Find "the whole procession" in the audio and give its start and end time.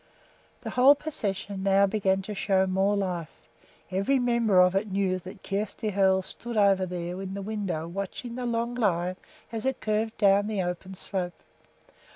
0.61-1.61